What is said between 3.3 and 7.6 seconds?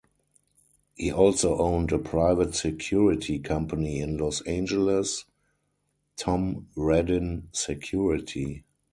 company in Los Angeles; Tom Reddin